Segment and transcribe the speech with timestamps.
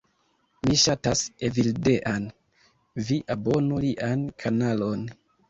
[0.69, 2.25] Mi ŝatas Evildean.
[3.11, 5.07] Vi abonu lian kanalon.